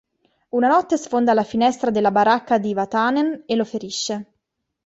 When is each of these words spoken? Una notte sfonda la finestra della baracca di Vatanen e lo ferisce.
Una 0.49 0.67
notte 0.67 0.97
sfonda 0.97 1.35
la 1.35 1.43
finestra 1.43 1.91
della 1.91 2.09
baracca 2.09 2.57
di 2.57 2.73
Vatanen 2.73 3.43
e 3.45 3.53
lo 3.53 3.63
ferisce. 3.63 4.25